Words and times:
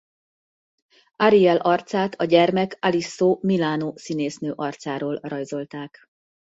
Ariel 1.17 1.57
arcát 1.57 2.13
a 2.13 2.25
gyermek 2.25 2.77
Alyssa 2.79 3.37
Milano 3.41 3.93
színésznő 3.95 4.51
arcáról 4.55 5.19
rajzolták. 5.23 6.05